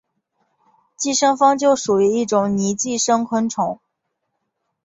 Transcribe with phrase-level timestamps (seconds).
[0.97, 3.79] 寄生蜂就属于一种拟寄生昆虫。